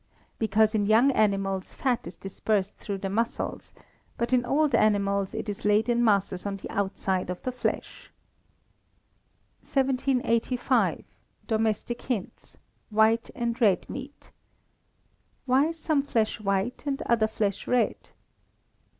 _Because 0.39 0.73
in 0.73 0.87
young 0.87 1.11
animals 1.11 1.75
fat 1.75 2.07
is 2.07 2.15
dispersed 2.15 2.75
through 2.77 2.97
the 2.97 3.07
muscles, 3.11 3.71
but 4.17 4.33
in 4.33 4.43
old 4.47 4.73
animals 4.73 5.35
it 5.35 5.47
is 5.47 5.63
laid 5.63 5.87
in 5.87 6.03
masses 6.03 6.43
on 6.47 6.57
the 6.57 6.71
outside 6.71 7.29
of 7.29 7.39
the 7.43 7.51
flesh. 7.51 8.11
1785. 9.59 11.05
Domestic 11.45 12.01
Hints 12.01 12.57
(White 12.89 13.29
and 13.35 13.61
Red 13.61 13.87
Meat). 13.91 14.31
_Why 15.47 15.69
is 15.69 15.77
some 15.77 16.01
flesh 16.01 16.39
white 16.39 16.83
and 16.87 17.03
other 17.03 17.27
flesh 17.27 17.67
red? 17.67 18.09